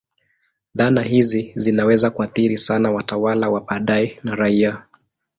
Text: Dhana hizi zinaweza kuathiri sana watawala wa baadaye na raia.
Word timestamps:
Dhana 0.75 1.01
hizi 1.01 1.53
zinaweza 1.55 2.09
kuathiri 2.09 2.57
sana 2.57 2.91
watawala 2.91 3.49
wa 3.49 3.61
baadaye 3.61 4.19
na 4.23 4.35
raia. 4.35 4.83